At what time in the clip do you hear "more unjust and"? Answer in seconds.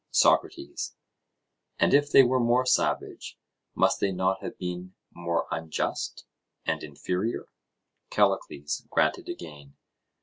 5.11-6.81